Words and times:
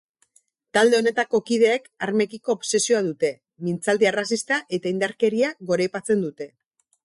Talde 0.77 0.95
honetako 0.99 1.41
kideek 1.49 1.85
armekiko 2.07 2.55
obsesioa 2.59 3.03
dute, 3.09 3.31
mintzaldi 3.67 4.11
arrazista 4.13 4.61
eta 4.79 4.95
indarkeria 4.97 5.55
goraipatzen 5.73 6.29
dute. 6.29 6.53